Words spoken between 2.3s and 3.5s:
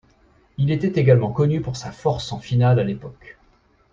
en finale à l'époque.